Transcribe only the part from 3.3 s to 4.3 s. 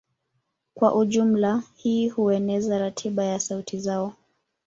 sauti zao